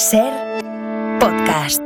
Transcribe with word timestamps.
Ser 0.00 0.32
podcast. 1.20 1.82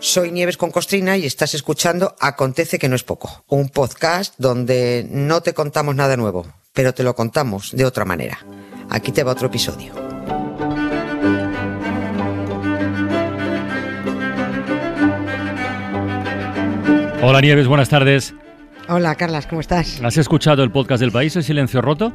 Soy 0.00 0.32
Nieves 0.32 0.56
con 0.56 0.72
Costrina 0.72 1.16
y 1.16 1.26
estás 1.26 1.54
escuchando 1.54 2.16
Acontece 2.18 2.80
que 2.80 2.88
no 2.88 2.96
es 2.96 3.04
poco, 3.04 3.44
un 3.46 3.68
podcast 3.68 4.34
donde 4.36 5.06
no 5.08 5.42
te 5.42 5.54
contamos 5.54 5.94
nada 5.94 6.16
nuevo, 6.16 6.44
pero 6.72 6.92
te 6.92 7.04
lo 7.04 7.14
contamos 7.14 7.70
de 7.70 7.84
otra 7.84 8.04
manera. 8.04 8.44
Aquí 8.90 9.12
te 9.12 9.22
va 9.22 9.30
otro 9.30 9.46
episodio. 9.46 9.94
Hola 17.22 17.40
Nieves, 17.40 17.68
buenas 17.68 17.88
tardes. 17.88 18.34
Hola 18.88 19.14
Carlas, 19.14 19.46
¿cómo 19.46 19.60
estás? 19.60 20.00
¿Has 20.02 20.16
escuchado 20.16 20.64
el 20.64 20.72
podcast 20.72 21.00
del 21.00 21.12
país, 21.12 21.36
El 21.36 21.44
Silencio 21.44 21.80
Roto? 21.80 22.12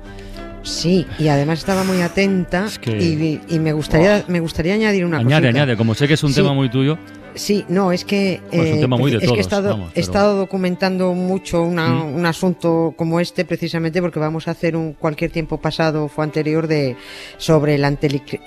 Sí, 0.63 1.05
y 1.17 1.27
además 1.27 1.59
estaba 1.59 1.83
muy 1.83 2.01
atenta 2.01 2.65
Es 2.65 2.77
que- 2.79 2.91
y, 2.97 3.41
y 3.49 3.59
me 3.59 3.73
gustaría 3.73 4.23
me 4.27 4.39
gustaría 4.39 4.73
añadir 4.75 5.05
una 5.05 5.17
añade, 5.17 5.47
cosita. 5.47 5.49
añade, 5.63 5.77
como 5.77 5.95
sé 5.95 6.07
que 6.07 6.13
es 6.13 6.23
un 6.23 6.29
Sí. 6.31 6.35
tema 6.41 6.53
muy 6.53 6.69
tuyo. 6.69 6.97
Sí, 7.33 7.63
no, 7.69 7.93
es 7.93 8.03
que, 8.03 8.41
Bueno, 8.49 8.63
es 8.65 8.71
un 8.73 8.77
eh, 8.77 8.81
tema 8.81 8.97
muy 8.97 9.09
de 9.11 9.17
es 9.19 9.31
que 9.31 9.37
he 9.37 9.39
estado, 9.39 9.69
vamos, 9.69 9.91
he 9.91 9.93
pero- 9.95 10.05
estado 10.05 10.35
documentando 10.35 11.13
mucho 11.13 11.61
una- 11.63 11.87
¿Mm? 11.87 12.15
un 12.15 12.25
asunto 12.25 12.93
como 12.97 13.21
este 13.21 13.45
precisamente 13.45 14.01
porque 14.01 14.19
vamos 14.19 14.49
a 14.49 14.51
hacer 14.51 14.75
un 14.75 14.93
cualquier 14.93 15.31
tiempo 15.31 15.57
pasado 15.57 16.09
fue 16.09 16.25
anterior 16.25 16.67
de 16.67 16.97
sobre 17.37 17.75
el, 17.75 17.85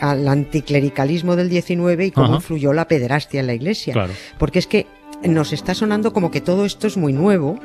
al 0.01 0.29
anticlericalismo 0.29 1.35
del 1.35 1.49
19 1.49 2.07
y 2.07 2.11
cómo 2.11 2.27
Ajá. 2.27 2.35
influyó 2.37 2.75
la 2.75 2.87
pederastia 2.87 3.41
en 3.41 3.47
la 3.47 3.55
iglesia. 3.55 3.95
Claro. 3.95 4.13
Porque 4.39 4.59
es 4.59 4.67
que 4.67 4.87
nos 5.25 5.55
está 5.55 5.73
sonando 5.75 6.13
como 6.13 6.31
que 6.31 6.43
todo 6.43 6.67
esto 6.67 6.87
es 6.87 6.99
muy 6.99 7.15
nuevo 7.15 7.59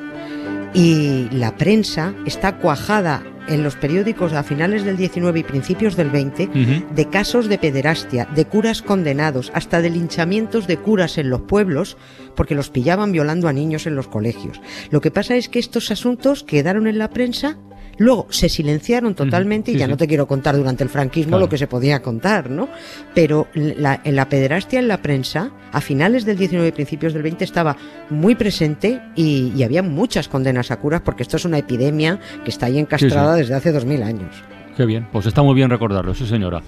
y 0.72 1.28
la 1.32 1.54
prensa 1.56 2.14
está 2.26 2.56
cuajada 2.56 3.22
en 3.50 3.62
los 3.62 3.76
periódicos 3.76 4.32
a 4.32 4.42
finales 4.42 4.84
del 4.84 4.96
19 4.96 5.40
y 5.40 5.42
principios 5.42 5.96
del 5.96 6.10
20 6.10 6.44
Ujú. 6.44 6.94
de 6.94 7.08
casos 7.08 7.48
de 7.48 7.58
pederastia, 7.58 8.26
de 8.34 8.44
curas 8.46 8.80
condenados, 8.82 9.50
hasta 9.54 9.82
de 9.82 9.90
linchamientos 9.90 10.66
de 10.66 10.76
curas 10.78 11.18
en 11.18 11.28
los 11.30 11.42
pueblos, 11.42 11.96
porque 12.36 12.54
los 12.54 12.70
pillaban 12.70 13.12
violando 13.12 13.48
a 13.48 13.52
niños 13.52 13.86
en 13.86 13.96
los 13.96 14.08
colegios. 14.08 14.60
Lo 14.90 15.00
que 15.00 15.10
pasa 15.10 15.36
es 15.36 15.48
que 15.48 15.58
estos 15.58 15.90
asuntos 15.90 16.44
quedaron 16.44 16.86
en 16.86 16.98
la 16.98 17.10
prensa, 17.10 17.58
luego 17.98 18.26
se 18.30 18.48
silenciaron 18.48 19.14
totalmente 19.14 19.70
sí, 19.70 19.76
y 19.76 19.80
ya 19.80 19.86
sí. 19.86 19.90
no 19.90 19.96
te 19.96 20.06
quiero 20.06 20.26
contar 20.26 20.56
durante 20.56 20.82
el 20.84 20.90
franquismo 20.90 21.30
Claro. 21.32 21.44
lo 21.44 21.48
que 21.48 21.58
se 21.58 21.66
podía 21.66 22.00
contar, 22.02 22.50
¿no? 22.50 22.68
Pero 23.14 23.48
la, 23.54 24.00
en 24.04 24.16
la 24.16 24.28
pederastia 24.28 24.78
en 24.80 24.88
la 24.88 25.02
prensa, 25.02 25.50
a 25.72 25.80
finales 25.80 26.24
del 26.24 26.36
19 26.38 26.68
y 26.68 26.72
principios 26.72 27.12
del 27.12 27.22
20 27.22 27.44
estaba 27.44 27.76
muy 28.10 28.34
presente 28.34 29.00
y, 29.16 29.52
y 29.56 29.62
había 29.62 29.82
muchas 29.82 30.28
condenas 30.28 30.70
a 30.70 30.76
curas 30.78 31.00
porque 31.02 31.22
esto 31.22 31.36
es 31.36 31.44
una 31.44 31.58
epidemia 31.58 32.18
que 32.44 32.50
está 32.50 32.66
ahí 32.66 32.78
encastrada 32.78 33.34
desde 33.34 33.54
hace 33.54 33.72
dos 33.72 33.84
mil 33.84 34.02
años. 34.02 34.34
Qué 34.76 34.86
bien, 34.86 35.06
pues 35.12 35.26
está 35.26 35.42
muy 35.42 35.54
bien 35.54 35.68
recordarlo, 35.68 36.14
sí 36.14 36.26
señora. 36.26 36.62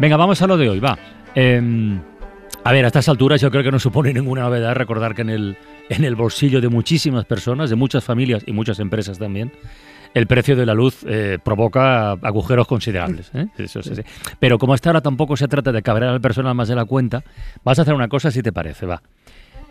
Venga, 0.00 0.16
vamos 0.16 0.40
a 0.42 0.46
lo 0.46 0.56
de 0.56 0.68
hoy, 0.70 0.80
va. 0.80 0.98
Em, 1.36 2.00
a 2.64 2.72
ver, 2.72 2.84
a 2.84 2.88
estas 2.88 3.08
alturas 3.08 3.40
yo 3.40 3.50
creo 3.50 3.62
que 3.62 3.70
no 3.70 3.78
supone 3.78 4.12
ninguna 4.12 4.42
novedad 4.42 4.74
recordar 4.74 5.14
que 5.14 5.22
en 5.22 5.30
el, 5.30 5.56
en 5.88 6.04
el 6.04 6.16
bolsillo 6.16 6.60
de 6.60 6.68
muchísimas 6.68 7.24
personas, 7.26 7.70
de 7.70 7.76
muchas 7.76 8.02
familias 8.02 8.42
y 8.46 8.52
muchas 8.52 8.80
empresas 8.80 9.18
también, 9.18 9.52
el 10.14 10.26
precio 10.26 10.56
de 10.56 10.64
la 10.64 10.74
luz 10.74 11.04
eh, 11.06 11.38
provoca 11.42 12.12
agujeros 12.12 12.66
considerables. 12.66 13.30
¿eh? 13.34 13.48
Eso 13.58 13.82
sí, 13.82 13.94
sí. 13.96 14.02
Pero 14.38 14.58
como 14.58 14.72
hasta 14.74 14.88
ahora 14.90 15.00
tampoco 15.00 15.36
se 15.36 15.48
trata 15.48 15.72
de 15.72 15.82
cabrear 15.82 16.12
al 16.12 16.20
personal 16.20 16.54
más 16.54 16.68
de 16.68 16.76
la 16.76 16.84
cuenta, 16.84 17.22
vas 17.64 17.78
a 17.78 17.82
hacer 17.82 17.94
una 17.94 18.08
cosa 18.08 18.30
si 18.30 18.42
te 18.42 18.52
parece, 18.52 18.86
va. 18.86 19.02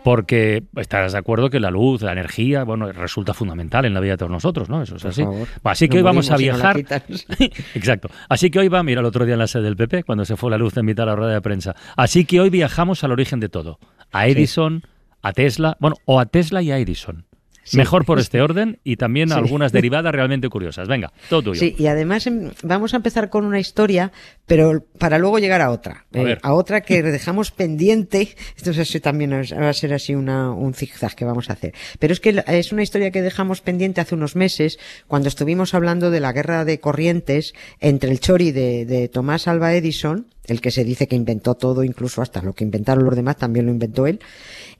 Porque 0.04 0.62
estarás 0.76 1.12
de 1.12 1.18
acuerdo 1.18 1.48
que 1.48 1.58
la 1.58 1.70
luz, 1.70 2.02
la 2.02 2.12
energía, 2.12 2.62
bueno, 2.64 2.92
resulta 2.92 3.32
fundamental 3.32 3.86
en 3.86 3.94
la 3.94 4.00
vida 4.00 4.12
de 4.12 4.18
todos 4.18 4.30
nosotros, 4.30 4.68
¿no? 4.68 4.82
Eso 4.82 4.96
es 4.96 5.02
Por 5.02 5.10
así. 5.12 5.22
favor. 5.22 5.48
Así 5.64 5.88
que 5.88 5.96
hoy 5.96 6.02
vamos 6.02 6.30
a 6.30 6.36
si 6.36 6.46
no 6.46 6.52
viajar. 6.52 6.76
Exacto. 7.74 8.10
Así 8.28 8.50
que 8.50 8.58
hoy 8.58 8.68
va, 8.68 8.82
mira, 8.82 9.00
el 9.00 9.06
otro 9.06 9.24
día 9.24 9.32
en 9.32 9.38
la 9.38 9.46
sede 9.46 9.62
del 9.62 9.76
PP, 9.76 10.04
cuando 10.04 10.26
se 10.26 10.36
fue 10.36 10.50
la 10.50 10.58
luz 10.58 10.74
de 10.74 10.82
mitad 10.82 11.04
a 11.04 11.12
la 11.12 11.16
rueda 11.16 11.32
de 11.32 11.40
prensa. 11.40 11.74
Así 11.96 12.26
que 12.26 12.38
hoy 12.38 12.50
viajamos 12.50 13.02
al 13.02 13.12
origen 13.12 13.40
de 13.40 13.48
todo. 13.48 13.78
A 14.12 14.26
Edison, 14.28 14.82
a 15.22 15.32
Tesla, 15.32 15.78
bueno, 15.80 15.96
o 16.04 16.20
a 16.20 16.26
Tesla 16.26 16.60
y 16.60 16.70
a 16.70 16.76
Edison. 16.76 17.24
Sí. 17.64 17.76
Mejor 17.76 18.04
por 18.04 18.18
este 18.18 18.40
orden 18.42 18.78
y 18.84 18.96
también 18.96 19.28
Sí. 19.30 19.34
algunas 19.34 19.72
derivadas 19.72 20.12
realmente 20.12 20.48
curiosas. 20.48 20.86
Venga, 20.88 21.12
todo 21.28 21.42
tuyo. 21.42 21.58
Sí, 21.60 21.74
y 21.78 21.86
además 21.86 22.26
em, 22.26 22.50
vamos 22.62 22.94
a 22.94 22.98
empezar 22.98 23.30
con 23.30 23.44
una 23.44 23.58
historia, 23.58 24.12
pero 24.46 24.84
para 24.98 25.18
luego 25.18 25.38
llegar 25.38 25.60
a 25.62 25.70
otra. 25.70 26.04
A 26.14 26.18
Eh, 26.18 26.24
ver. 26.24 26.40
otra 26.44 26.82
que 26.82 27.02
dejamos 27.02 27.50
pendiente. 27.50 28.36
Esto 28.56 28.70
es 28.70 28.78
así 28.78 29.00
también 29.00 29.32
va 29.32 29.68
a 29.68 29.72
ser 29.72 29.92
así 29.94 30.14
una, 30.14 30.50
un 30.52 30.74
zigzag 30.74 31.14
que 31.14 31.24
vamos 31.24 31.50
a 31.50 31.54
hacer. 31.54 31.72
Pero 31.98 32.12
es 32.12 32.20
que 32.20 32.42
es 32.46 32.72
una 32.72 32.82
historia 32.82 33.10
que 33.10 33.22
dejamos 33.22 33.60
pendiente 33.60 34.00
hace 34.00 34.14
unos 34.14 34.36
meses, 34.36 34.78
cuando 35.08 35.28
estuvimos 35.28 35.74
hablando 35.74 36.10
de 36.10 36.20
la 36.20 36.32
guerra 36.32 36.64
de 36.64 36.80
corrientes 36.80 37.54
entre 37.80 38.10
el 38.10 38.20
chori 38.20 38.52
de, 38.52 38.84
de 38.84 39.08
Tomás 39.08 39.48
Alva 39.48 39.74
Edison, 39.74 40.26
el 40.46 40.60
que 40.60 40.70
se 40.70 40.84
dice 40.84 41.06
que 41.08 41.16
inventó 41.16 41.54
todo, 41.54 41.84
incluso 41.84 42.20
hasta 42.22 42.42
lo 42.42 42.52
que 42.52 42.64
inventaron 42.64 43.04
los 43.04 43.16
demás, 43.16 43.36
también 43.36 43.66
lo 43.66 43.72
inventó 43.72 44.06
él, 44.06 44.20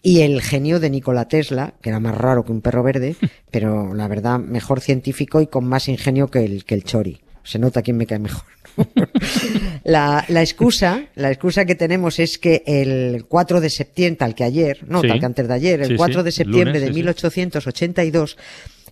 y 0.03 0.21
el 0.21 0.43
genio 0.43 0.81
de 0.81 0.91
Nikola 0.91 1.27
Tesla, 1.29 1.75
que 1.81 1.89
era 1.91 2.01
más 2.01 2.17
raro 2.17 2.45
que 2.45 2.53
un 2.53 2.61
perro 2.61 2.83
verde, 2.83 3.17
pero 3.51 3.95
la 3.95 4.09
verdad 4.09 4.39
mejor 4.39 4.81
científico 4.81 5.41
y 5.41 5.47
con 5.47 5.65
más 5.67 5.89
ingenio 5.89 6.29
que 6.29 6.45
el, 6.45 6.65
que 6.65 6.75
el 6.75 6.85
chori. 6.85 7.21
Se 7.43 7.59
nota 7.59 7.83
quién 7.83 7.99
me 7.99 8.07
cae 8.07 8.19
mejor. 8.19 8.43
la, 9.85 10.25
la 10.29 10.41
excusa, 10.43 11.05
la 11.15 11.31
excusa 11.31 11.65
que 11.65 11.75
tenemos 11.75 12.19
es 12.19 12.39
que 12.39 12.63
el 12.67 13.27
4 13.29 13.61
de 13.61 13.71
septiembre, 13.71 14.17
tal 14.19 14.35
que 14.35 14.45
ayer, 14.45 14.79
no, 14.89 15.01
Sí. 15.03 15.09
tal 15.09 15.21
que 15.21 15.27
antes 15.27 15.49
de 15.49 15.55
ayer, 15.55 15.83
el 15.83 15.89
Sí, 15.89 15.97
4 15.97 16.21
sí, 16.21 16.25
de 16.25 16.33
septiembre 16.33 16.65
lunes, 16.79 16.81
de 16.81 16.87
sí, 16.89 16.93
sí. 16.93 16.97
1882, 17.01 18.37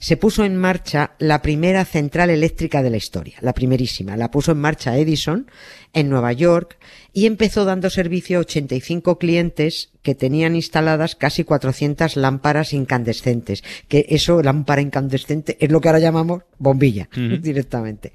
se 0.02 0.16
puso 0.16 0.44
en 0.44 0.56
marcha 0.56 1.12
la 1.20 1.42
primera 1.42 1.84
central 1.84 2.28
eléctrica 2.28 2.82
de 2.82 2.90
la 2.90 2.96
historia, 2.96 3.36
la 3.40 3.52
primerísima. 3.54 4.16
La 4.16 4.32
puso 4.32 4.50
en 4.50 4.58
marcha 4.58 4.98
Edison 4.98 5.46
en 5.92 6.10
Nueva 6.10 6.32
York 6.32 6.76
y 7.12 7.26
empezó 7.26 7.64
dando 7.64 7.88
servicio 7.88 8.38
a 8.38 8.40
85 8.40 9.18
clientes 9.20 9.90
que 10.02 10.16
tenían 10.16 10.56
instaladas 10.56 11.14
casi 11.14 11.44
400 11.44 12.16
lámparas 12.16 12.72
incandescentes. 12.72 13.62
Que 13.86 14.06
eso, 14.08 14.42
lámpara 14.42 14.82
incandescente, 14.82 15.56
es 15.60 15.70
lo 15.70 15.80
que 15.80 15.88
ahora 15.88 16.00
llamamos 16.00 16.42
bombilla, 16.58 17.08
directamente. 17.40 18.12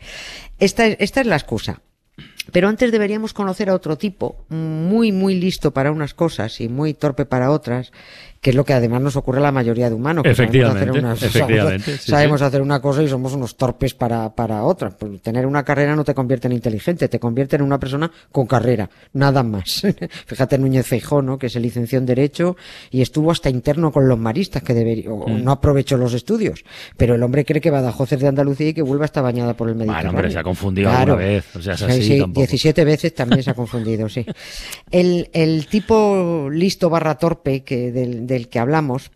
Esta, 0.60 0.88
es- 0.88 0.98
esta 1.00 1.22
es 1.22 1.28
la 1.28 1.38
excusa. 1.38 1.82
Pero 2.52 2.68
antes 2.68 2.92
deberíamos 2.92 3.32
conocer 3.34 3.70
a 3.70 3.76
otro 3.76 3.98
tipo, 3.98 4.46
muy, 4.50 5.12
muy 5.12 5.36
listo 5.36 5.72
para 5.72 5.92
unas 5.92 6.14
cosas 6.14 6.60
y 6.62 6.68
muy 6.68 6.94
torpe 6.94 7.26
para 7.26 7.52
otras, 7.52 7.92
que 8.42 8.52
es 8.52 8.56
lo 8.56 8.64
que 8.64 8.74
además 8.74 9.02
nos 9.02 9.16
ocurre 9.16 9.40
a 9.40 9.42
la 9.42 9.52
mayoría 9.52 9.90
de 9.90 9.96
humanos. 9.96 10.24
que 10.24 10.36
sabemos 10.36 10.56
Efectivamente, 10.56 10.90
hacer 10.90 11.04
unas- 11.04 11.24
efectivamente, 11.24 11.84
Sabemos, 11.84 12.02
sí, 12.04 12.12
sabemos 12.12 12.40
sí. 12.40 12.46
hacer 12.46 12.62
una 12.62 12.80
cosa 12.82 13.04
y 13.04 13.08
somos 13.08 13.34
unos 13.34 13.58
torpes 13.58 13.94
para, 13.94 14.34
para 14.36 14.64
otra. 14.64 14.90
Pues 14.92 15.22
tener 15.22 15.46
una 15.46 15.64
carrera 15.64 15.96
no 15.96 16.04
te 16.04 16.14
convierte 16.14 16.48
en 16.48 16.54
inteligente, 16.54 17.08
te 17.08 17.20
convierte 17.20 17.56
en 17.56 17.62
una 17.64 17.80
persona 17.80 18.12
con 18.32 18.46
carrera, 18.48 18.90
nada 19.14 19.44
más. 19.44 19.82
Fíjate 20.28 20.58
Núñez 20.58 20.86
Feijó, 20.86 21.22
¿no? 21.22 21.38
que 21.38 21.50
se 21.50 21.60
licenció 21.60 21.98
en 22.00 22.06
Derecho 22.06 22.56
y 22.92 23.02
estuvo 23.02 23.32
hasta 23.32 23.50
interno 23.50 23.92
con 23.92 24.08
los 24.08 24.18
maristas, 24.20 24.62
que 24.64 24.74
debería, 24.74 25.12
o 25.12 25.28
Mm. 25.28 25.44
no 25.44 25.52
aprovechó 25.52 25.98
los 25.98 26.14
estudios. 26.14 26.64
Pero 26.96 27.16
el 27.16 27.24
hombre 27.24 27.44
cree 27.44 27.60
que 27.62 27.72
Badajoz 27.72 28.12
es 28.14 28.20
de 28.20 28.28
Andalucía 28.28 28.70
y 28.70 28.74
que 28.74 28.82
Huelva 28.82 29.06
está 29.06 29.22
bañada 29.22 29.56
por 29.56 29.68
el 29.70 29.76
Mediterráneo. 29.76 30.12
Bueno, 30.12 30.20
hombre, 30.20 30.32
se 30.32 30.40
ha 30.40 30.44
confundido 30.44 30.90
Claro. 30.90 31.14
alguna 31.14 31.28
vez. 31.28 31.56
O 31.56 31.62
sea, 31.62 31.74
es 31.74 31.80
Sí, 31.80 31.86
así 31.86 32.04
sí, 32.04 32.20
tampoco. 32.20 32.42
17 32.42 32.86
veces 32.86 33.14
también 33.16 33.44
se 33.44 33.50
ha 33.50 33.54
confundido, 33.56 34.08
sí. 34.10 34.26
El, 34.92 35.30
el 35.34 35.68
tipo 35.68 36.50
listo 36.52 36.90
barra 36.90 37.18
torpe 37.18 37.64
que, 37.64 37.92
del, 37.92 38.27
del 38.28 38.50
que 38.50 38.60
hablamos 38.60 39.12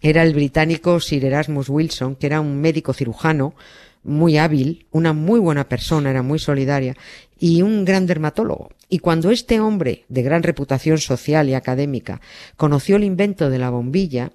era 0.00 0.22
el 0.22 0.34
británico 0.34 1.00
Sir 1.00 1.24
Erasmus 1.24 1.68
Wilson, 1.68 2.16
que 2.16 2.26
era 2.26 2.40
un 2.40 2.60
médico 2.60 2.92
cirujano 2.92 3.54
muy 4.02 4.36
hábil, 4.36 4.86
una 4.90 5.12
muy 5.12 5.40
buena 5.40 5.68
persona, 5.68 6.10
era 6.10 6.22
muy 6.22 6.38
solidaria 6.38 6.94
y 7.38 7.62
un 7.62 7.84
gran 7.84 8.06
dermatólogo. 8.06 8.70
Y 8.88 8.98
cuando 8.98 9.30
este 9.30 9.60
hombre, 9.60 10.04
de 10.08 10.22
gran 10.22 10.42
reputación 10.42 10.98
social 10.98 11.48
y 11.48 11.54
académica, 11.54 12.20
conoció 12.56 12.96
el 12.96 13.04
invento 13.04 13.50
de 13.50 13.58
la 13.58 13.70
bombilla, 13.70 14.30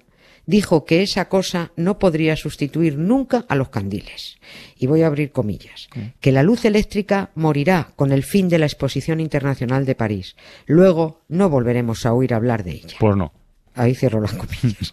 dijo 0.46 0.84
que 0.84 1.02
esa 1.02 1.28
cosa 1.28 1.70
no 1.76 1.98
podría 1.98 2.34
sustituir 2.34 2.98
nunca 2.98 3.44
a 3.48 3.54
los 3.54 3.68
candiles. 3.68 4.38
Y 4.76 4.86
voy 4.86 5.02
a 5.02 5.06
abrir 5.06 5.30
comillas. 5.30 5.88
Que 6.20 6.32
la 6.32 6.42
luz 6.42 6.64
eléctrica 6.64 7.30
morirá 7.36 7.92
con 7.94 8.10
el 8.10 8.24
fin 8.24 8.48
de 8.48 8.58
la 8.58 8.66
Exposición 8.66 9.20
Internacional 9.20 9.86
de 9.86 9.94
París. 9.94 10.36
Luego 10.66 11.20
no 11.28 11.48
volveremos 11.48 12.04
a 12.04 12.12
oír 12.12 12.34
hablar 12.34 12.64
de 12.64 12.72
ella. 12.72 12.96
Pues 12.98 13.16
no. 13.16 13.32
Ahí 13.80 13.94
cierro 13.94 14.20
las 14.20 14.34
comillas. 14.34 14.92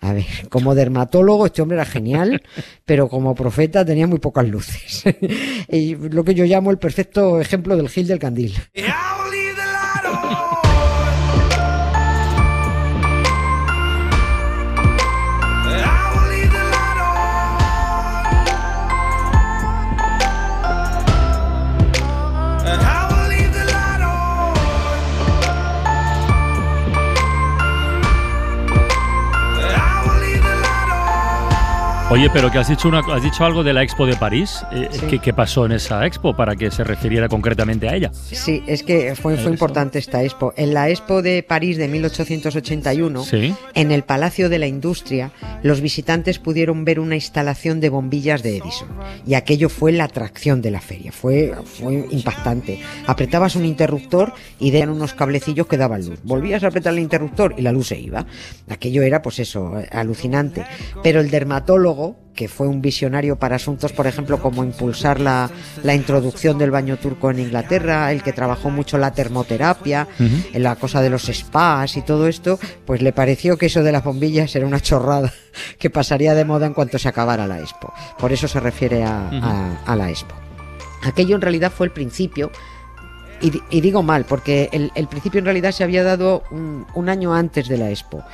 A 0.00 0.12
ver, 0.12 0.24
como 0.48 0.76
dermatólogo 0.76 1.46
este 1.46 1.60
hombre 1.60 1.74
era 1.76 1.84
genial, 1.84 2.40
pero 2.84 3.08
como 3.08 3.34
profeta 3.34 3.84
tenía 3.84 4.06
muy 4.06 4.20
pocas 4.20 4.46
luces. 4.46 5.02
y 5.68 5.96
lo 5.96 6.22
que 6.22 6.36
yo 6.36 6.44
llamo 6.44 6.70
el 6.70 6.78
perfecto 6.78 7.40
ejemplo 7.40 7.76
del 7.76 7.88
Gil 7.88 8.06
del 8.06 8.20
Candil. 8.20 8.54
Oye, 32.10 32.30
pero 32.32 32.50
que 32.50 32.56
has 32.56 32.68
dicho, 32.68 32.88
una, 32.88 33.00
has 33.00 33.22
dicho 33.22 33.44
algo 33.44 33.62
de 33.62 33.74
la 33.74 33.82
Expo 33.82 34.06
de 34.06 34.16
París. 34.16 34.64
Eh, 34.72 34.88
Sí. 34.92 35.06
¿qué, 35.10 35.18
qué 35.18 35.34
pasó 35.34 35.66
en 35.66 35.72
esa 35.72 36.06
Expo 36.06 36.34
para 36.34 36.56
que 36.56 36.70
se 36.70 36.82
refiriera 36.82 37.28
concretamente 37.28 37.86
a 37.86 37.94
ella? 37.94 38.10
Sí, 38.14 38.62
es 38.66 38.82
que 38.82 39.14
fue, 39.14 39.36
fue 39.36 39.50
importante 39.52 39.98
esta 39.98 40.22
expo. 40.22 40.54
En 40.56 40.72
la 40.72 40.88
expo 40.88 41.20
de 41.20 41.42
París 41.42 41.76
de 41.76 41.86
1881, 41.86 43.22
Sí. 43.24 43.54
en 43.74 43.92
el 43.92 44.04
Palacio 44.04 44.48
de 44.48 44.58
la 44.58 44.66
Industria, 44.66 45.32
los 45.62 45.82
visitantes 45.82 46.38
pudieron 46.38 46.86
ver 46.86 46.98
una 46.98 47.14
instalación 47.14 47.78
de 47.80 47.90
bombillas 47.90 48.42
de 48.42 48.56
Edison. 48.56 48.88
Y 49.26 49.34
aquello 49.34 49.68
fue 49.68 49.92
la 49.92 50.04
atracción 50.04 50.62
de 50.62 50.70
la 50.70 50.80
feria. 50.80 51.12
Fue, 51.12 51.52
fue 51.66 52.06
impactante. 52.10 52.80
Apretabas 53.06 53.54
un 53.54 53.66
interruptor 53.66 54.32
y 54.58 54.70
dejan 54.70 54.88
unos 54.88 55.12
cablecillos 55.12 55.66
que 55.66 55.76
daban 55.76 56.06
luz. 56.06 56.20
Volvías 56.22 56.64
a 56.64 56.68
apretar 56.68 56.94
el 56.94 57.00
interruptor 57.00 57.54
y 57.58 57.62
la 57.62 57.72
luz 57.72 57.88
se 57.88 58.00
iba. 58.00 58.24
Aquello 58.70 59.02
era, 59.02 59.20
pues 59.20 59.40
eso, 59.40 59.78
eh, 59.78 59.86
alucinante. 59.92 60.64
Pero 61.02 61.20
el 61.20 61.30
dermatólogo, 61.30 61.97
que 62.34 62.46
fue 62.48 62.68
un 62.68 62.80
visionario 62.80 63.36
para 63.38 63.56
asuntos, 63.56 63.92
por 63.92 64.06
ejemplo, 64.06 64.40
como 64.40 64.62
impulsar 64.62 65.18
la, 65.20 65.50
la 65.82 65.94
introducción 65.94 66.56
del 66.56 66.70
baño 66.70 66.96
turco 66.96 67.30
en 67.32 67.40
Inglaterra, 67.40 68.12
el 68.12 68.22
que 68.22 68.32
trabajó 68.32 68.70
mucho 68.70 68.96
la 68.98 69.12
termoterapia, 69.12 70.06
en 70.18 70.62
la 70.62 70.76
cosa 70.76 71.02
de 71.02 71.10
los 71.10 71.22
spas 71.26 71.96
y 71.96 72.02
todo 72.02 72.28
esto, 72.28 72.58
pues 72.86 73.02
le 73.02 73.12
pareció 73.12 73.56
que 73.58 73.66
eso 73.66 73.82
de 73.82 73.90
las 73.92 74.04
bombillas 74.04 74.54
era 74.54 74.66
una 74.66 74.80
chorrada 74.80 75.32
que 75.78 75.90
pasaría 75.90 76.34
de 76.34 76.44
moda 76.44 76.66
en 76.66 76.74
cuanto 76.74 76.98
se 76.98 77.08
acabara 77.08 77.46
la 77.48 77.58
expo. 77.58 77.92
Por 78.18 78.32
eso 78.32 78.46
se 78.46 78.60
refiere 78.60 79.02
a, 79.02 79.28
a- 79.30 79.82
a 79.84 79.96
la 79.96 80.08
expo. 80.10 80.34
Aquello 81.02 81.34
en 81.36 81.40
realidad 81.42 81.72
fue 81.76 81.86
el 81.86 81.92
principio 81.92 82.50
y, 83.40 83.62
y 83.70 83.80
digo 83.80 84.02
mal, 84.02 84.24
porque 84.24 84.68
el, 84.72 84.90
el 84.94 85.08
principio 85.08 85.38
en 85.38 85.44
realidad 85.44 85.72
se 85.72 85.84
había 85.84 86.02
dado 86.02 86.42
un, 86.50 86.86
un 86.94 87.08
año 87.08 87.34
antes 87.34 87.68
de 87.68 87.78
la 87.78 87.90
Expo. 87.90 88.24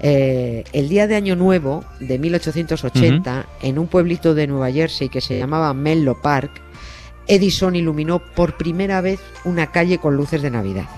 Eh, 0.00 0.64
el 0.72 0.88
día 0.88 1.06
de 1.06 1.16
Año 1.16 1.34
Nuevo 1.34 1.84
de 2.00 2.18
1880, 2.18 3.46
en 3.62 3.78
un 3.78 3.86
pueblito 3.86 4.34
de 4.34 4.46
Nueva 4.46 4.70
Jersey 4.70 5.08
que 5.08 5.20
se 5.20 5.38
llamaba 5.38 5.72
Menlo 5.72 6.20
Park, 6.20 6.50
Edison 7.26 7.74
iluminó 7.74 8.18
por 8.18 8.56
primera 8.58 9.00
vez 9.00 9.20
una 9.44 9.72
calle 9.72 9.98
con 9.98 10.16
luces 10.16 10.42
de 10.42 10.50
Navidad. 10.50 10.88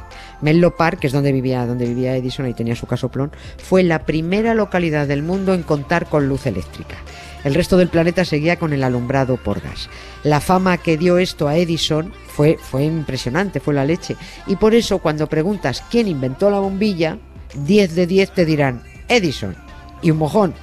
Menlo 0.40 0.76
Park, 0.76 0.98
que 0.98 1.06
es 1.06 1.12
donde 1.12 1.32
vivía, 1.32 1.64
donde 1.66 1.86
vivía 1.86 2.16
Edison 2.16 2.48
y 2.48 2.54
tenía 2.54 2.74
su 2.74 2.86
casoplón, 2.86 3.30
fue 3.58 3.82
la 3.82 4.04
primera 4.04 4.54
localidad 4.54 5.06
del 5.06 5.22
mundo 5.22 5.54
en 5.54 5.62
contar 5.62 6.08
con 6.08 6.28
luz 6.28 6.46
eléctrica. 6.46 6.96
El 7.46 7.54
resto 7.54 7.76
del 7.76 7.86
planeta 7.86 8.24
seguía 8.24 8.58
con 8.58 8.72
el 8.72 8.82
alumbrado 8.82 9.36
por 9.36 9.60
gas. 9.60 9.88
La 10.24 10.40
fama 10.40 10.78
que 10.78 10.96
dio 10.96 11.16
esto 11.16 11.46
a 11.46 11.56
Edison 11.56 12.12
fue, 12.26 12.58
fue 12.60 12.82
impresionante, 12.82 13.60
fue 13.60 13.72
la 13.72 13.84
leche. 13.84 14.16
Y 14.48 14.56
por 14.56 14.74
eso 14.74 14.98
cuando 14.98 15.28
preguntas 15.28 15.84
quién 15.88 16.08
inventó 16.08 16.50
la 16.50 16.58
bombilla, 16.58 17.18
10 17.54 17.94
de 17.94 18.06
10 18.08 18.32
te 18.32 18.44
dirán 18.46 18.82
Edison. 19.06 19.54
Y 20.02 20.10
un 20.10 20.18
mojón. 20.18 20.54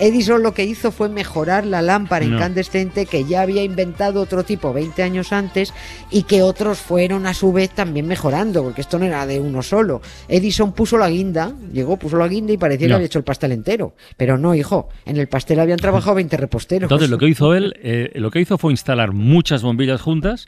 Edison 0.00 0.42
lo 0.42 0.54
que 0.54 0.64
hizo 0.64 0.92
fue 0.92 1.08
mejorar 1.08 1.66
la 1.66 1.82
lámpara 1.82 2.24
No. 2.24 2.36
incandescente 2.36 3.06
que 3.06 3.24
ya 3.24 3.42
había 3.42 3.62
inventado 3.62 4.20
otro 4.20 4.44
tipo 4.44 4.72
20 4.72 5.02
años 5.02 5.32
antes 5.32 5.72
y 6.10 6.22
que 6.24 6.42
otros 6.42 6.78
fueron 6.78 7.26
a 7.26 7.34
su 7.34 7.52
vez 7.52 7.70
también 7.70 8.06
mejorando, 8.06 8.62
porque 8.62 8.80
esto 8.80 8.98
no 8.98 9.04
era 9.04 9.26
de 9.26 9.40
uno 9.40 9.62
solo. 9.62 10.00
Edison 10.28 10.72
puso 10.72 10.98
la 10.98 11.08
guinda, 11.10 11.52
llegó, 11.72 11.96
puso 11.96 12.16
la 12.16 12.28
guinda 12.28 12.52
y 12.52 12.58
parecía 12.58 12.88
que 12.88 12.94
había 12.94 13.06
hecho 13.06 13.18
el 13.18 13.24
pastel 13.24 13.52
entero. 13.52 13.94
Pero 14.16 14.38
no, 14.38 14.54
hijo, 14.54 14.88
en 15.04 15.16
el 15.16 15.28
pastel 15.28 15.60
habían 15.60 15.78
trabajado 15.78 16.16
20 16.16 16.36
reposteros. 16.36 16.86
Entonces, 16.86 17.10
lo 17.10 17.18
que 17.18 17.28
hizo 17.28 17.54
él, 17.54 17.74
eh, 17.82 18.10
lo 18.14 18.30
que 18.30 18.40
hizo 18.40 18.58
fue 18.58 18.72
instalar 18.72 19.12
muchas 19.12 19.62
bombillas 19.62 20.00
juntas 20.00 20.46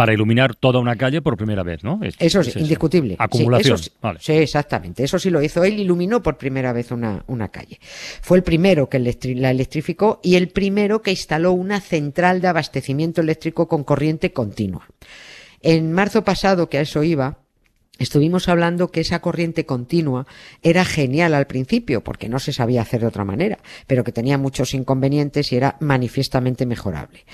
para 0.00 0.14
iluminar 0.14 0.54
toda 0.54 0.78
una 0.80 0.96
calle 0.96 1.20
por 1.22 1.36
primera 1.36 1.62
vez, 1.62 1.84
¿no? 1.84 2.00
Es- 2.02 2.14
Eso 2.18 2.42
sí, 2.42 2.50
es 2.50 2.56
indiscutible. 2.56 3.16
Acumulación. 3.18 3.74
eso 3.74 3.84
sí, 3.84 3.90
vale. 4.00 4.18
sí, 4.22 4.32
exactamente. 4.32 5.04
Eso 5.04 5.18
sí 5.18 5.28
lo 5.30 5.42
hizo. 5.42 5.62
Él 5.62 5.78
iluminó 5.78 6.22
por 6.22 6.38
primera 6.38 6.72
vez 6.72 6.90
una, 6.90 7.22
una 7.26 7.48
calle. 7.48 7.78
Fue 8.22 8.38
el 8.38 8.42
primero 8.42 8.88
que 8.88 8.98
electri- 8.98 9.36
la 9.36 9.50
electrificó 9.50 10.20
y 10.22 10.36
el 10.36 10.48
primero 10.48 11.02
que 11.02 11.10
instaló 11.10 11.52
una 11.52 11.80
central 11.80 12.40
de 12.40 12.48
abastecimiento 12.48 13.20
eléctrico 13.20 13.68
con 13.68 13.84
corriente 13.84 14.32
continua. 14.32 14.86
En 15.60 15.92
marzo 15.92 16.24
pasado, 16.24 16.68
que 16.68 16.78
a 16.78 16.80
eso 16.82 17.02
iba, 17.02 17.38
Estuvimos 17.98 18.48
hablando 18.48 18.90
que 18.90 19.00
esa 19.02 19.20
corriente 19.20 19.66
continua 19.66 20.26
era 20.62 20.86
genial 20.86 21.34
al 21.34 21.46
principio, 21.46 22.02
porque 22.02 22.30
no 22.30 22.38
se 22.38 22.54
sabía 22.54 22.80
hacer 22.80 23.02
de 23.02 23.08
otra 23.08 23.26
manera, 23.26 23.58
pero 23.86 24.04
que 24.04 24.10
tenía 24.10 24.38
muchos 24.38 24.72
inconvenientes 24.72 25.52
y 25.52 25.56
era 25.56 25.76
manifiestamente 25.80 26.64
mejorable. 26.64 27.26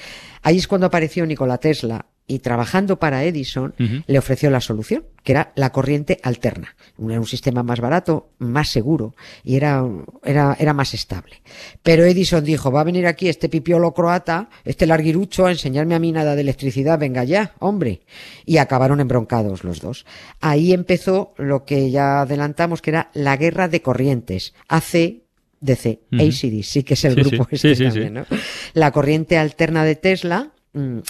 Ahí 0.43 0.57
es 0.57 0.67
cuando 0.67 0.89
apareció 0.89 1.25
Nikola 1.25 1.59
Tesla 1.59 2.07
y 2.29 2.41
trabajando 2.41 2.99
para 2.99 3.23
Edison 3.25 3.73
le 4.07 4.19
ofreció 4.19 4.51
la 4.51 4.61
solución, 4.61 5.05
que 5.23 5.33
era 5.33 5.53
la 5.55 5.71
corriente 5.71 6.19
alterna. 6.25 6.75
Un- 6.99 7.11
Era 7.13 7.21
un 7.21 7.27
sistema 7.27 7.63
más 7.63 7.81
barato, 7.81 8.31
más 8.39 8.69
seguro 8.71 9.15
y 9.45 9.55
era, 9.57 9.85
era, 10.25 10.57
era 10.59 10.73
más 10.73 10.93
estable. 10.95 11.41
Pero 11.85 12.05
Edison 12.05 12.43
dijo, 12.45 12.73
va 12.73 12.81
a 12.81 12.85
venir 12.85 13.07
aquí 13.07 13.29
este 13.29 13.49
pipiolo 13.49 13.95
croata, 13.95 14.49
este 14.65 14.87
larguirucho, 14.87 15.47
a 15.47 15.53
enseñarme 15.53 15.95
a 15.95 15.99
mí 16.01 16.11
nada 16.11 16.35
de 16.35 16.41
electricidad, 16.41 16.99
venga 16.99 17.23
ya, 17.23 17.55
hombre. 17.61 18.01
Y 18.45 18.57
acabaron 18.57 18.99
embroncados 19.01 19.63
los 19.63 19.81
dos. 19.81 20.05
Ahí 20.41 20.73
empezó 20.73 21.33
lo 21.39 21.65
que 21.65 21.91
ya 21.93 22.23
adelantamos, 22.23 22.83
que 22.83 22.91
era 22.91 23.11
la 23.15 23.37
guerra 23.37 23.69
de 23.69 23.83
corrientes. 23.83 24.53
AC, 24.69 25.23
DC, 25.61 26.01
Ujú. 26.13 26.23
ACD, 26.23 26.63
sí 26.63 26.83
que 26.83 26.95
es 26.95 27.05
el 27.05 27.15
Sí, 27.15 27.21
grupo 27.21 27.45
sí, 27.51 27.57
este 27.57 27.75
sí, 27.77 27.85
también. 27.85 28.15
¿no? 28.15 28.27
La 28.75 28.91
corriente 28.91 29.39
alterna 29.39 29.85
de 29.85 29.95
Tesla, 29.97 30.51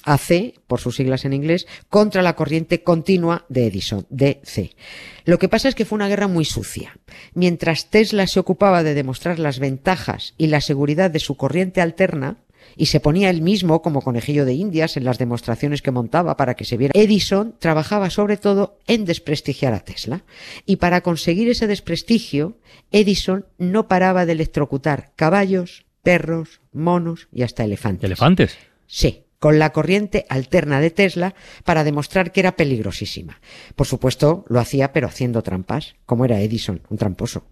AC, 0.04 0.54
por 0.66 0.80
sus 0.80 0.96
siglas 0.96 1.24
en 1.24 1.32
inglés, 1.32 1.66
contra 1.88 2.22
la 2.22 2.36
corriente 2.36 2.82
continua 2.82 3.44
de 3.48 3.66
Edison, 3.66 4.06
DC. 4.10 4.72
Lo 5.24 5.38
que 5.38 5.48
pasa 5.48 5.68
es 5.68 5.74
que 5.74 5.84
fue 5.84 5.96
una 5.96 6.08
guerra 6.08 6.28
muy 6.28 6.44
sucia. 6.44 6.98
Mientras 7.34 7.90
Tesla 7.90 8.26
se 8.26 8.40
ocupaba 8.40 8.82
de 8.82 8.94
demostrar 8.94 9.38
las 9.38 9.58
ventajas 9.58 10.34
y 10.38 10.48
la 10.48 10.60
seguridad 10.60 11.10
de 11.10 11.20
su 11.20 11.36
corriente 11.36 11.80
alterna, 11.80 12.38
y 12.76 12.86
se 12.86 13.00
ponía 13.00 13.30
él 13.30 13.42
mismo 13.42 13.80
como 13.80 14.02
conejillo 14.02 14.44
de 14.44 14.54
indias 14.54 14.96
en 14.96 15.04
las 15.04 15.18
demostraciones 15.18 15.82
que 15.82 15.90
montaba 15.90 16.36
para 16.36 16.54
que 16.54 16.64
se 16.64 16.76
viera. 16.76 16.92
Edison 16.94 17.54
trabajaba 17.58 18.10
sobre 18.10 18.36
todo 18.36 18.78
en 18.86 19.04
desprestigiar 19.04 19.72
a 19.72 19.80
Tesla. 19.80 20.24
Y 20.64 20.76
para 20.76 21.00
conseguir 21.00 21.48
ese 21.48 21.66
desprestigio, 21.66 22.58
Edison 22.90 23.46
no 23.58 23.88
paraba 23.88 24.26
de 24.26 24.32
electrocutar 24.32 25.12
caballos, 25.16 25.86
perros, 26.02 26.60
monos 26.72 27.28
y 27.32 27.42
hasta 27.42 27.64
elefantes. 27.64 28.04
¿Elefantes? 28.04 28.56
Sí, 28.86 29.25
con 29.38 29.58
la 29.58 29.70
corriente 29.70 30.26
alterna 30.28 30.80
de 30.80 30.90
Tesla 30.90 31.34
para 31.64 31.84
demostrar 31.84 32.32
que 32.32 32.40
era 32.40 32.56
peligrosísima. 32.56 33.40
Por 33.74 33.86
supuesto, 33.86 34.44
lo 34.48 34.60
hacía 34.60 34.92
pero 34.92 35.08
haciendo 35.08 35.42
trampas, 35.42 35.96
como 36.06 36.24
era 36.24 36.40
Edison, 36.40 36.82
un 36.88 36.98
tramposo. 36.98 37.44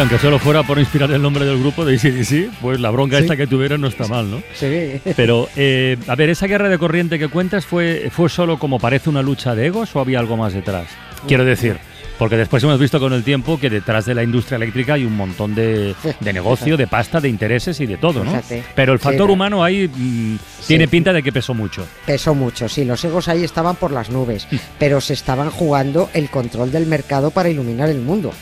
Aunque 0.00 0.18
solo 0.18 0.38
fuera 0.38 0.62
por 0.62 0.78
inspirar 0.78 1.10
el 1.10 1.20
nombre 1.22 1.44
del 1.44 1.58
grupo 1.58 1.84
de 1.84 1.94
ACDC, 1.96 2.50
pues 2.60 2.80
la 2.80 2.90
bronca 2.90 3.16
Sí. 3.18 3.22
esta 3.24 3.36
que 3.36 3.46
tuvieron 3.46 3.80
no 3.80 3.88
está 3.88 4.06
mal, 4.08 4.30
¿no? 4.30 4.42
Sí. 4.54 5.00
Pero, 5.16 5.48
eh, 5.56 5.96
a 6.08 6.14
ver, 6.14 6.30
¿esa 6.30 6.46
guerra 6.46 6.68
de 6.68 6.78
corriente 6.78 7.18
que 7.18 7.28
cuentas 7.28 7.66
fue, 7.66 8.08
fue 8.10 8.28
solo 8.28 8.58
como 8.58 8.78
parece 8.78 9.10
una 9.10 9.22
lucha 9.22 9.54
de 9.54 9.66
egos 9.66 9.94
o 9.94 10.00
había 10.00 10.18
algo 10.18 10.36
más 10.36 10.52
detrás? 10.54 10.86
Quiero 11.28 11.44
decir, 11.44 11.76
porque 12.18 12.36
después 12.36 12.62
hemos 12.64 12.78
visto 12.80 12.98
con 12.98 13.12
el 13.12 13.22
tiempo 13.24 13.58
que 13.60 13.68
detrás 13.68 14.06
de 14.06 14.14
la 14.14 14.22
industria 14.22 14.56
eléctrica 14.56 14.94
hay 14.94 15.04
un 15.04 15.16
montón 15.16 15.54
de, 15.54 15.94
de 16.20 16.32
negocio, 16.32 16.76
de 16.78 16.86
pasta, 16.86 17.20
de 17.20 17.28
intereses 17.28 17.78
y 17.80 17.86
de 17.86 17.98
todo, 17.98 18.24
¿no? 18.24 18.30
Fíjate. 18.30 18.64
Pero 18.74 18.94
el 18.94 18.98
Sí, 19.00 19.04
factor 19.04 19.30
humano 19.30 19.62
ahí 19.62 19.86
mm, 19.86 20.36
tiene 20.66 20.88
pinta 20.88 21.12
de 21.12 21.22
que 21.22 21.30
pesó 21.32 21.52
mucho. 21.52 21.86
Pesó 22.06 22.34
mucho, 22.34 22.68
sí, 22.70 22.84
los 22.86 23.04
egos 23.04 23.28
ahí 23.28 23.44
estaban 23.44 23.76
por 23.76 23.90
las 23.92 24.08
nubes, 24.08 24.48
pero 24.78 25.00
se 25.02 25.12
estaban 25.12 25.50
jugando 25.50 26.08
el 26.14 26.30
control 26.30 26.72
del 26.72 26.86
mercado 26.86 27.30
para 27.32 27.50
iluminar 27.50 27.90
el 27.90 28.00
mundo. 28.00 28.32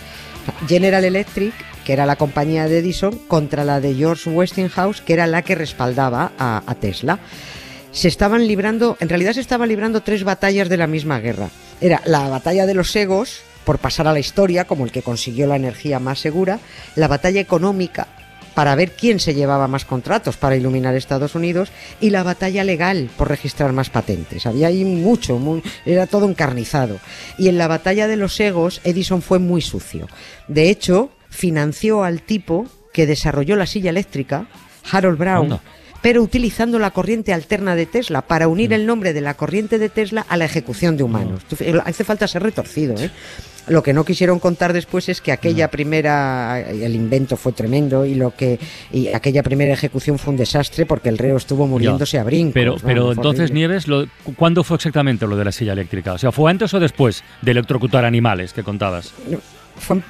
General 0.67 1.05
Electric, 1.05 1.55
que 1.85 1.93
era 1.93 2.07
la 2.07 2.17
compañía 2.17 2.69
de 2.69 2.79
Edison, 2.79 3.19
contra 3.29 3.65
la 3.65 3.81
de 3.81 3.95
George 3.95 4.31
Westinghouse, 4.31 5.01
que 5.01 5.13
era 5.13 5.27
la 5.27 5.43
que 5.43 5.55
respaldaba 5.55 6.33
a, 6.39 6.75
Tesla. 6.81 7.19
Se 7.93 8.09
estaban 8.09 8.47
librando, 8.47 8.97
en 9.01 9.09
realidad 9.09 9.33
se 9.33 9.41
estaban 9.41 9.69
librando 9.69 10.03
tres 10.03 10.25
batallas 10.25 10.69
de 10.69 10.77
la 10.77 10.87
misma 10.87 11.21
guerra. 11.21 11.49
Era 11.81 12.03
la 12.05 12.29
batalla 12.29 12.67
de 12.67 12.75
los 12.75 12.95
egos, 12.95 13.41
por 13.65 13.79
pasar 13.79 14.07
a 14.07 14.13
la 14.13 14.21
historia 14.21 14.67
como 14.67 14.85
el 14.85 14.93
que 14.93 15.03
consiguió 15.03 15.47
la 15.47 15.57
energía 15.57 15.99
más 15.99 16.19
segura, 16.19 16.59
la 16.97 17.09
batalla 17.09 17.41
económica 17.41 18.07
para 18.59 18.75
ver 18.75 18.91
quién 18.91 19.21
se 19.21 19.35
llevaba 19.35 19.69
más 19.69 19.85
contratos 19.85 20.37
para 20.37 20.57
iluminar 20.57 20.97
Estados 20.97 21.37
Unidos 21.37 21.71
y 22.01 22.11
la 22.11 22.25
batalla 22.25 22.65
legal 22.65 23.09
por 23.17 23.29
registrar 23.29 23.73
más 23.73 23.89
patentes. 23.89 24.47
Había 24.47 24.67
ahí 24.67 24.85
mucho, 24.85 25.41
era 25.87 26.09
todo 26.09 26.29
encarnizado. 26.29 26.99
Y 27.39 27.47
en 27.47 27.57
la 27.57 27.69
batalla 27.69 28.09
de 28.09 28.17
los 28.17 28.41
egos, 28.41 28.81
Edison 28.83 29.23
fue 29.23 29.39
muy 29.39 29.63
sucio. 29.63 30.09
De 30.49 30.71
hecho, 30.71 31.11
financió 31.31 32.03
al 32.03 32.23
tipo 32.23 32.67
que 32.93 33.07
desarrolló 33.07 33.55
la 33.55 33.67
silla 33.67 33.91
eléctrica, 33.91 34.49
Harold 34.91 35.19
Brown. 35.21 35.61
Pero 36.03 36.23
utilizando 36.23 36.79
la 36.79 36.91
corriente 36.91 37.33
alterna 37.33 37.75
de 37.75 37.87
Tesla 37.87 38.23
para 38.23 38.49
unir 38.49 38.73
el 38.73 38.87
nombre 38.87 39.13
de 39.13 39.21
la 39.21 39.35
corriente 39.35 39.79
de 39.79 39.89
Tesla 39.89 40.25
a 40.29 40.37
la 40.37 40.45
ejecución 40.45 40.97
de 40.97 41.03
humanos. 41.03 41.43
Tú 41.49 41.57
fí- 41.57 41.83
Hace 41.85 42.05
falta 42.05 42.27
ser 42.29 42.43
retorcido, 42.43 42.95
¿eh? 42.99 43.11
Lo 43.67 43.83
que 43.83 43.93
no 43.93 44.03
quisieron 44.03 44.39
contar 44.39 44.73
después 44.73 45.11
es 45.11 45.21
que 45.21 45.31
aquella 45.31 45.69
primera, 45.71 46.59
el 46.59 46.95
invento 46.95 47.37
fue 47.37 47.53
tremendo 47.53 48.07
y 48.07 48.15
lo 48.15 48.35
que 48.35 48.59
y 48.91 49.09
aquella 49.09 49.43
primera 49.43 49.75
ejecución 49.75 50.19
fue 50.19 50.31
un 50.33 50.39
desastre 50.39 50.87
porque 50.87 51.11
el 51.11 51.19
reo 51.19 51.37
estuvo 51.37 51.67
muriéndose 51.67 52.19
a 52.19 52.25
brincos. 52.25 52.55
Pero, 52.55 52.77
pero 52.83 53.13
entonces, 53.13 53.51
horrible. 53.51 53.55
Nieves, 53.61 53.87
lo- 53.87 54.07
¿cuándo 54.37 54.65
fue 54.65 54.77
exactamente 54.77 55.27
lo 55.27 55.37
de 55.37 55.45
la 55.45 55.53
silla 55.53 55.75
eléctrica? 55.75 56.15
O 56.15 56.19
sea, 56.19 56.33
¿fue 56.33 56.51
antes 56.51 56.73
o 56.73 56.81
después 56.81 57.23
de 57.43 57.51
electrocutar 57.51 58.07
animales 58.07 58.55
que 58.55 58.63
contabas? 58.63 59.13
Fue, 59.79 60.01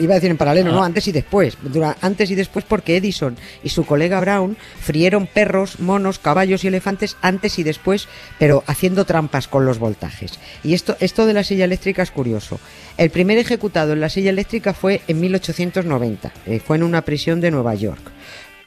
iba 0.00 0.12
a 0.12 0.16
decir 0.16 0.30
en 0.30 0.36
paralelo, 0.36 0.70
Ah. 0.70 0.74
no, 0.74 0.82
antes 0.84 1.06
y 1.08 1.12
después. 1.12 1.56
Antes 2.00 2.30
y 2.30 2.34
después 2.34 2.64
porque 2.66 2.96
Edison 2.96 3.36
y 3.62 3.68
su 3.68 3.84
colega 3.86 4.20
Brown 4.20 4.56
frieron 4.80 5.26
perros, 5.26 5.78
monos, 5.80 6.18
caballos 6.18 6.64
y 6.64 6.68
elefantes 6.68 7.16
antes 7.22 7.58
y 7.58 7.62
después, 7.62 8.08
pero 8.38 8.64
haciendo 8.66 9.04
trampas 9.04 9.48
con 9.48 9.64
los 9.66 9.78
voltajes. 9.78 10.38
Y 10.64 10.74
esto, 10.74 10.96
esto 11.00 11.26
de 11.26 11.34
la 11.34 11.44
silla 11.44 11.64
eléctrica 11.64 12.02
es 12.02 12.10
curioso. 12.10 12.58
El 12.96 13.10
primer 13.10 13.38
ejecutado 13.38 13.92
en 13.92 14.00
la 14.00 14.08
silla 14.08 14.30
eléctrica 14.30 14.74
fue 14.74 15.00
en 15.08 15.20
1890. 15.20 16.32
eh, 16.46 16.60
fue 16.60 16.76
en 16.76 16.82
una 16.82 17.02
prisión 17.02 17.40
de 17.40 17.50
Nueva 17.50 17.74
York 17.74 18.00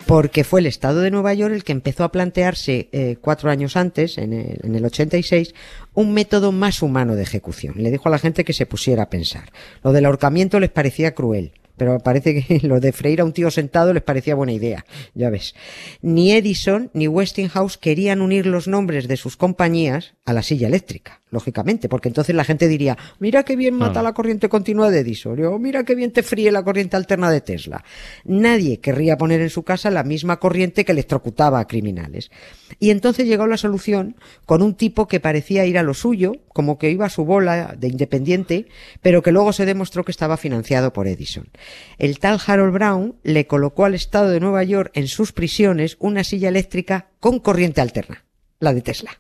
porque 0.05 0.43
fue 0.43 0.60
el 0.60 0.65
Estado 0.65 1.01
de 1.01 1.12
Nueva 1.12 1.33
York 1.33 1.53
el 1.53 1.63
que 1.63 1.72
empezó 1.72 2.03
a 2.03 2.12
plantearse 2.12 2.89
eh, 2.91 3.17
cuatro 3.19 3.50
años 3.50 3.77
antes, 3.77 4.17
en 4.17 4.33
el, 4.33 4.60
en 4.63 4.75
el 4.75 4.86
86, 4.86 5.53
un 5.93 6.13
método 6.13 6.51
más 6.51 6.81
humano 6.81 7.15
de 7.15 7.24
ejecución. 7.24 7.75
Le 7.77 7.91
dijo 7.91 8.07
a 8.10 8.12
la 8.12 8.19
gente 8.19 8.43
que 8.43 8.53
se 8.53 8.65
pusiera 8.65 9.03
a 9.03 9.10
pensar. 9.10 9.51
Lo 9.83 9.91
del 9.91 10.05
ahorcamiento 10.05 10.60
les 10.60 10.69
parecía 10.69 11.13
cruel. 11.13 11.51
Pero 11.77 12.00
parece 12.00 12.44
que 12.44 12.60
lo 12.68 12.80
de 12.80 12.92
freír 12.92 13.22
a 13.22 13.25
un 13.25 13.34
tío 13.34 13.50
sentado 13.51 13.94
les 13.94 14.03
parecía 14.03 14.36
buena 14.36 14.53
idea, 14.53 14.86
ya 15.13 15.30
ves. 15.30 15.56
Ni 16.01 16.32
Edison 16.32 16.92
ni 16.94 17.08
Westinghouse 17.08 17.77
querían 17.77 18.22
unir 18.22 18.46
los 18.46 18.68
nombres 18.68 19.08
de 19.08 19.18
sus 19.18 19.38
compañías 19.38 20.13
a 20.25 20.34
la 20.34 20.44
silla 20.44 20.68
eléctrica, 20.68 21.22
lógicamente, 21.32 21.89
porque 21.89 22.08
entonces 22.08 22.36
la 22.36 22.46
gente 22.46 22.68
diría, 22.68 22.98
mira 23.20 23.44
qué 23.44 23.56
bien 23.56 23.75
mata 23.75 24.01
la 24.01 24.13
corriente 24.13 24.50
continua 24.50 24.89
de 24.89 25.00
Edison, 25.00 25.44
o 25.44 25.60
mira 25.60 25.84
qué 25.84 25.96
bien 25.96 26.12
te 26.12 26.24
fríe 26.24 26.51
la 26.51 26.63
corriente 26.63 26.96
alterna 26.96 27.30
de 27.30 27.42
Tesla. 27.42 27.84
Nadie 28.24 28.80
querría 28.80 29.18
poner 29.18 29.42
en 29.42 29.50
su 29.50 29.63
casa 29.63 29.89
la 29.89 30.03
misma 30.03 30.39
corriente 30.39 30.86
que 30.86 30.92
electrocutaba 30.92 31.60
a 31.60 31.68
criminales. 31.68 32.32
Y 32.80 32.89
entonces 32.89 33.27
llegó 33.27 33.48
la 33.48 33.58
solución 33.58 34.15
con 34.46 34.62
un 34.62 34.75
tipo 34.75 35.08
que 35.08 35.20
parecía 35.20 35.65
ir 35.65 35.77
a 35.77 35.84
lo 35.84 35.94
suyo, 35.94 36.34
como 36.50 36.77
que 36.77 36.89
iba 36.89 37.06
a 37.06 37.10
su 37.10 37.25
bola 37.25 37.75
de 37.77 37.88
independiente, 37.88 38.68
pero 39.01 39.22
que 39.22 39.32
luego 39.32 39.53
se 39.53 39.65
demostró 39.65 40.03
que 40.03 40.12
estaba 40.12 40.38
financiado 40.38 40.94
por 40.94 41.08
Edison. 41.08 41.50
El 41.98 42.20
tal 42.20 42.39
Harold 42.46 42.74
Brown 42.74 43.15
le 43.24 43.48
colocó 43.48 43.86
al 43.86 43.93
Estado 43.93 44.29
de 44.29 44.39
Nueva 44.39 44.63
York 44.63 44.91
en 44.93 45.08
sus 45.08 45.32
prisiones 45.32 45.98
una 46.00 46.24
silla 46.24 46.50
eléctrica 46.50 47.08
con 47.20 47.39
corriente 47.39 47.82
alterna 47.82 48.25
la 48.63 48.74
de 48.74 48.82
Tesla. 48.82 49.12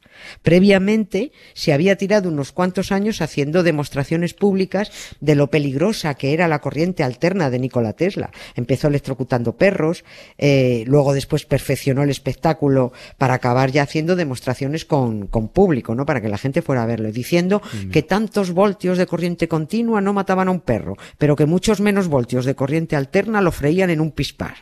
Previamente 0.41 1.31
se 1.53 1.73
había 1.73 1.97
tirado 1.97 2.29
unos 2.29 2.51
cuantos 2.51 2.91
años 2.91 3.21
haciendo 3.21 3.63
demostraciones 3.63 4.33
públicas 4.33 4.91
de 5.19 5.35
lo 5.35 5.49
peligrosa 5.49 6.13
que 6.15 6.33
era 6.33 6.47
la 6.47 6.59
corriente 6.59 7.03
alterna 7.03 7.49
de 7.49 7.59
Nikola 7.59 7.93
Tesla. 7.93 8.31
Empezó 8.55 8.87
electrocutando 8.87 9.57
perros, 9.57 10.03
eh, 10.37 10.83
luego 10.87 11.13
después 11.13 11.45
perfeccionó 11.45 12.03
el 12.03 12.09
espectáculo 12.09 12.93
para 13.17 13.35
acabar 13.35 13.71
ya 13.71 13.83
haciendo 13.83 14.15
demostraciones 14.15 14.85
con, 14.85 15.27
con 15.27 15.49
público, 15.49 15.95
¿no? 15.95 16.05
Para 16.05 16.21
que 16.21 16.29
la 16.29 16.37
gente 16.37 16.61
fuera 16.61 16.83
a 16.83 16.87
verlo, 16.87 17.11
diciendo 17.11 17.61
que 17.91 18.01
tantos 18.01 18.51
voltios 18.51 18.97
de 18.97 19.07
corriente 19.07 19.47
continua 19.47 20.01
no 20.01 20.13
mataban 20.13 20.47
a 20.47 20.51
un 20.51 20.61
perro, 20.61 20.97
pero 21.17 21.35
que 21.35 21.45
muchos 21.45 21.81
menos 21.81 22.07
voltios 22.07 22.45
de 22.45 22.55
corriente 22.55 22.95
alterna 22.95 23.41
lo 23.41 23.51
freían 23.51 23.89
en 23.89 24.01
un 24.01 24.11
pispar. 24.11 24.55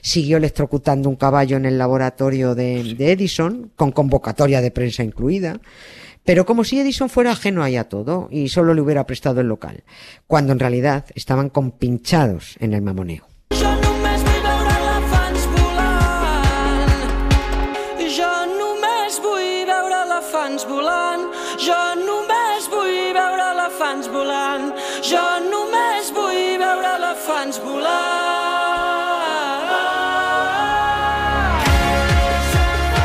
Siguió 0.00 0.36
electrocutando 0.36 1.08
un 1.08 1.16
caballo 1.16 1.56
en 1.56 1.66
el 1.66 1.78
laboratorio 1.78 2.54
de, 2.54 2.94
de 2.94 3.12
Edison, 3.12 3.70
con 3.76 3.92
de 4.32 4.70
prensa 4.70 5.02
incluida. 5.02 5.60
Pero 6.24 6.46
como 6.46 6.64
si 6.64 6.80
Edison 6.80 7.10
fuera 7.10 7.32
ajeno 7.32 7.62
ahí 7.62 7.76
a 7.76 7.88
todo 7.88 8.28
y 8.30 8.48
solo 8.48 8.72
le 8.72 8.80
hubiera 8.80 9.06
prestado 9.06 9.42
el 9.42 9.48
local, 9.48 9.84
cuando 10.26 10.52
en 10.52 10.58
realidad 10.58 11.04
estaban 11.14 11.50
compinchados 11.50 12.56
en 12.60 12.72
el 12.72 12.80
mamoneo. 12.80 13.26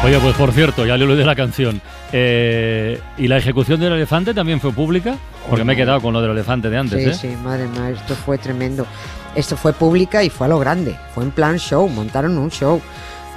Oye, 0.10 0.18
pues 0.22 0.36
por 0.36 0.51
cierto, 0.51 0.88
ya 0.88 0.98
le 0.98 1.04
olvidé 1.04 1.24
la 1.24 1.36
canción. 1.36 1.80
Eh, 2.12 3.00
¿Y 3.20 3.28
la 3.28 3.38
ejecución 3.38 3.80
del 3.80 3.94
elefante 3.94 4.34
también 4.34 4.60
fue 4.60 4.72
pública? 4.72 5.16
Porque 5.48 5.63
me 5.63 5.74
he 5.74 5.75
quedado 5.75 6.01
con 6.01 6.13
lo 6.16 6.20
del 6.22 6.32
elefante 6.32 6.68
de 6.72 6.78
antes, 6.80 7.04
Sí, 7.04 7.28
¿eh? 7.28 7.32
sí, 7.32 7.38
madre 7.44 7.68
mía, 7.68 7.92
esto 7.92 8.16
fue 8.16 8.39
tremendo. 8.39 8.88
Esto 9.36 9.56
fue 9.56 9.72
pública 9.72 10.24
y 10.24 10.32
fue 10.32 10.48
a 10.48 10.50
lo 10.50 10.58
grande. 10.58 10.96
Fue 11.13 11.24
en 11.24 11.30
plan 11.30 11.60
show, 11.60 11.88
montaron 11.88 12.39
un 12.39 12.50
show. 12.50 12.82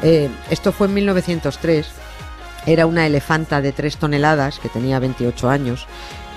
Eh, 0.02 0.30
esto 0.48 0.72
fue 0.72 0.86
en 0.86 0.94
1903. 0.94 1.88
Era 2.64 2.86
una 2.86 3.04
elefanta 3.06 3.60
de 3.60 3.72
3 3.72 3.98
toneladas 3.98 4.58
que 4.58 4.70
tenía 4.70 4.98
28 4.98 5.50
años. 5.50 5.86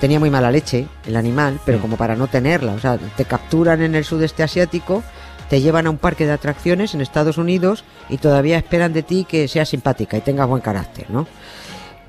Tenía 0.01 0.19
muy 0.19 0.29
mala 0.29 0.51
leche 0.51 0.85
el 1.07 1.15
animal, 1.15 1.61
pero 1.65 1.77
Mm. 1.77 1.81
como 1.81 1.95
para 1.95 2.17
no 2.17 2.27
tenerla. 2.27 2.73
O 2.73 2.79
sea, 2.79 2.97
te 2.97 3.23
capturan 3.23 3.81
en 3.81 3.95
el 3.95 4.03
sudeste 4.03 4.43
asiático, 4.43 5.01
te 5.49 5.61
llevan 5.61 5.87
a 5.87 5.89
un 5.89 5.97
parque 5.97 6.25
de 6.25 6.31
atracciones 6.33 6.93
en 6.93 7.01
Estados 7.01 7.37
Unidos 7.37 7.83
y 8.09 8.17
todavía 8.17 8.57
esperan 8.57 8.93
de 8.93 9.03
ti 9.03 9.25
que 9.27 9.47
seas 9.47 9.69
simpática 9.69 10.17
y 10.17 10.21
tengas 10.21 10.47
buen 10.47 10.61
carácter, 10.61 11.09
¿no? 11.09 11.27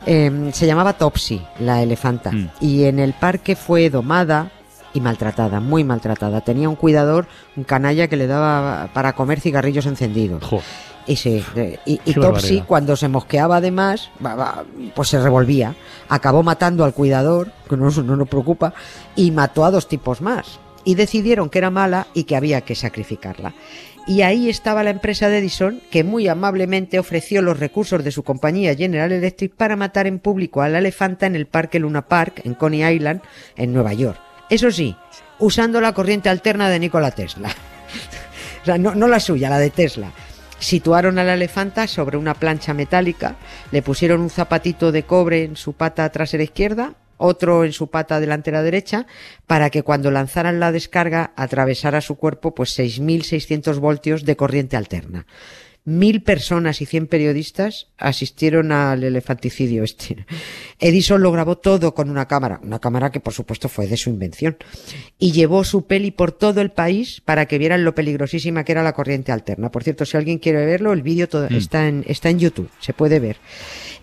Eh, 0.07 0.51
se 0.53 0.67
llamaba 0.67 0.93
Topsy, 0.93 1.43
la 1.59 1.83
elefanta, 1.83 2.31
Mm. 2.31 2.51
y 2.61 2.85
en 2.85 2.99
el 3.01 3.13
parque 3.13 3.57
fue 3.57 3.91
domada 3.91 4.51
y 4.95 5.01
maltratada, 5.01 5.59
muy 5.61 5.83
maltratada. 5.85 6.41
Tenía 6.43 6.69
un 6.69 6.77
cuidador, 6.77 7.27
un 7.57 7.65
canalla 7.65 8.07
que 8.09 8.17
le 8.17 8.27
daba 8.27 8.89
para 8.95 9.15
comer 9.15 9.41
cigarrillos 9.41 9.87
encendidos. 9.87 10.45
Jo, 10.45 10.61
Y 11.09 11.15
sí, 11.15 11.45
de- 11.55 11.79
y, 11.87 11.99
Topsy 12.15 12.63
cuando 12.63 12.97
se 12.97 13.07
mosqueaba 13.09 13.59
además, 13.59 14.11
pues 14.95 15.09
se 15.09 15.21
revolvía. 15.23 15.75
Acabó 16.09 16.43
matando 16.43 16.85
al 16.85 16.95
cuidador, 16.95 17.53
que 17.69 17.77
no, 17.77 17.89
no 17.91 18.17
nos 18.17 18.29
preocupa, 18.29 18.75
y 19.15 19.31
mató 19.31 19.65
a 19.65 19.71
dos 19.71 19.87
tipos 19.87 20.21
más. 20.21 20.59
Y 20.87 20.95
decidieron 20.95 21.51
que 21.51 21.59
era 21.59 21.69
mala 21.71 22.07
y 22.15 22.25
que 22.25 22.37
había 22.37 22.63
que 22.63 22.75
sacrificarla. 22.75 23.53
Y 24.07 24.23
ahí 24.23 24.49
estaba 24.49 24.85
la 24.85 24.91
empresa 24.91 25.29
de 25.29 25.39
Edison, 25.39 25.83
que 25.91 26.05
muy 26.05 26.29
amablemente 26.29 27.01
ofreció 27.01 27.43
los 27.43 27.59
recursos 27.59 28.05
de 28.05 28.13
su 28.13 28.23
compañía 28.23 28.77
General 28.77 29.11
Electric 29.11 29.53
para 29.53 29.75
matar 29.75 30.07
en 30.07 30.21
público 30.21 30.63
a 30.63 30.69
la 30.69 30.79
elefanta 30.79 31.27
en 31.27 31.35
el 31.35 31.47
parque 31.47 31.81
Luna 31.81 32.07
Park, 32.07 32.43
en 32.45 32.55
Coney 32.55 32.85
Island, 32.85 33.21
en 33.57 33.73
Nueva 33.73 33.95
York. 33.95 34.21
Eso 34.49 34.71
sí, 34.71 34.97
usando 35.41 35.81
la 35.81 35.93
corriente 35.93 36.29
alterna 36.29 36.71
de 36.71 36.79
Nikola 36.79 37.11
Tesla. 37.11 37.49
o 38.63 38.65
sea, 38.65 38.79
no, 38.79 38.95
no 38.95 39.09
la 39.09 39.19
suya, 39.19 39.51
la 39.51 39.59
de 39.59 39.71
Tesla. 39.71 40.13
Situaron 40.61 41.19
a 41.19 41.25
la 41.25 41.35
elefanta 41.35 41.89
sobre 41.89 42.17
una 42.17 42.35
plancha 42.35 42.75
metálica, 42.75 43.35
le 43.73 43.83
pusieron 43.83 44.21
un 44.21 44.31
zapatito 44.31 44.93
de 44.93 45.03
cobre 45.03 45.43
en 45.43 45.57
su 45.57 45.73
pata 45.73 46.09
trasera 46.11 46.45
izquierda, 46.45 46.95
otro 47.17 47.65
en 47.65 47.73
su 47.73 47.89
pata 47.89 48.21
delantera 48.21 48.63
derecha, 48.63 49.07
para 49.47 49.71
que 49.71 49.83
cuando 49.83 50.11
lanzaran 50.11 50.61
la 50.61 50.73
descarga 50.73 51.33
atravesara 51.37 52.01
su 52.01 52.17
cuerpo 52.17 52.55
pues 52.55 52.79
6.600 52.79 53.79
voltios 53.79 54.25
de 54.25 54.37
corriente 54.37 54.77
alterna. 54.77 55.27
Mil 55.89 56.21
personas 56.25 56.81
y 56.83 56.87
cien 56.87 57.07
periodistas 57.07 57.87
asistieron 57.97 58.73
al 58.73 59.05
elefanticidio 59.05 59.85
este. 59.85 60.27
Edison 60.81 61.23
lo 61.23 61.31
grabó 61.31 61.59
todo 61.59 61.95
con 61.95 62.11
una 62.11 62.27
cámara, 62.27 62.59
una 62.65 62.81
cámara 62.81 63.13
que 63.13 63.21
por 63.21 63.33
supuesto 63.33 63.69
fue 63.69 63.87
de 63.87 63.97
su 63.97 64.11
invención, 64.11 64.57
y 65.17 65.31
llevó 65.31 65.63
su 65.63 65.87
peli 65.87 66.11
por 66.11 66.33
todo 66.33 66.61
el 66.61 66.73
país 66.73 67.23
para 67.25 67.47
que 67.47 67.59
vieran 67.59 67.85
lo 67.85 67.95
peligrosísima 67.95 68.65
que 68.65 68.73
era 68.73 68.83
la 68.83 68.95
corriente 68.95 69.31
alterna. 69.31 69.71
Por 69.71 69.85
cierto, 69.85 70.05
si 70.05 70.17
alguien 70.17 70.39
quiere 70.41 70.67
verlo, 70.67 70.93
el 70.93 71.03
vídeo 71.03 71.29
todo- 71.29 71.47
está, 71.47 71.87
en, 71.87 72.05
está 72.09 72.31
en 72.31 72.41
YouTube, 72.41 72.69
se 72.81 72.93
puede 72.93 73.21
ver. 73.21 73.37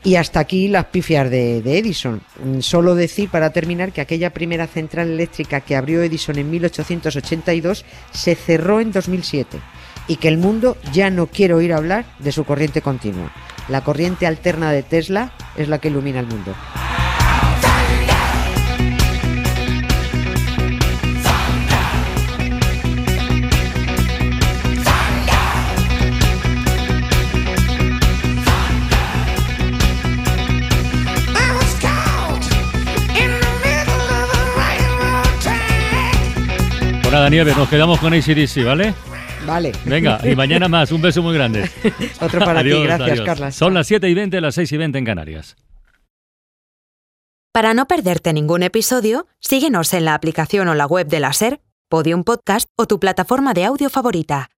Y 0.05 0.15
hasta 0.15 0.39
aquí 0.39 0.69
las 0.69 0.85
pifias 0.85 1.29
de, 1.29 1.61
de 1.61 1.77
Edison. 1.79 2.21
Mm, 2.41 2.61
Solo 2.61 2.95
decir 2.95 3.27
para 3.29 3.51
terminar 3.51 3.91
que 3.91 3.99
aquella 3.99 4.31
primera 4.33 4.67
central 4.67 5.09
eléctrica 5.09 5.59
que 5.59 5.75
abrió 5.75 6.01
Edison 6.01 6.37
en 6.37 6.49
1882 6.49 7.83
se 8.13 8.35
cerró 8.35 8.79
en 8.79 8.93
2007 8.93 9.59
y 10.07 10.17
que 10.17 10.27
el 10.27 10.37
mundo 10.37 10.77
ya 10.91 11.09
no 11.09 11.27
quiere 11.27 11.53
oír 11.53 11.73
hablar 11.73 12.05
de 12.19 12.31
su 12.31 12.43
corriente 12.43 12.81
continua. 12.81 13.31
La 13.69 13.81
corriente 13.81 14.27
alterna 14.27 14.71
de 14.71 14.83
Tesla 14.83 15.31
es 15.55 15.69
la 15.69 15.79
que 15.79 15.87
ilumina 15.87 16.19
el 16.19 16.27
mundo. 16.27 16.53
Nada, 37.13 37.29
Nieves, 37.29 37.55
nos 37.55 37.69
quedamos 37.69 37.99
con 37.99 38.11
ACDC, 38.11 38.65
¿vale? 38.65 38.95
Vale. 39.45 39.71
Venga, 39.85 40.19
y 40.23 40.35
mañana 40.35 40.67
más. 40.67 40.91
Un 40.91 41.01
beso 41.01 41.21
muy 41.21 41.33
grande. 41.33 41.69
Otro 42.21 42.39
para 42.39 42.61
Adiós, 42.61 42.79
ti. 42.79 42.83
Gracias, 42.85 43.11
adiós. 43.11 43.25
Carla. 43.25 43.51
Son 43.51 43.73
las 43.73 43.87
7 43.87 44.09
y 44.09 44.13
20, 44.13 44.41
las 44.41 44.55
6 44.55 44.71
y 44.71 44.77
20 44.77 44.97
en 44.97 45.05
Canarias. 45.05 45.55
Para 47.51 47.73
no 47.73 47.87
perderte 47.87 48.33
ningún 48.33 48.63
episodio, 48.63 49.27
síguenos 49.39 49.93
en 49.93 50.05
la 50.05 50.15
aplicación 50.15 50.67
o 50.69 50.75
la 50.75 50.87
web 50.87 51.07
de 51.07 51.19
la 51.19 51.33
SER, 51.33 51.61
Podium 51.87 52.23
Podcast 52.23 52.67
o 52.75 52.87
tu 52.87 52.99
plataforma 52.99 53.53
de 53.53 53.65
audio 53.65 53.89
favorita. 53.91 54.49